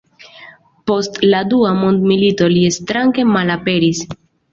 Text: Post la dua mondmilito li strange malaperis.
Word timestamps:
Post 0.91 1.19
la 1.33 1.41
dua 1.51 1.73
mondmilito 1.81 2.47
li 2.53 2.63
strange 2.79 3.27
malaperis. 3.35 4.01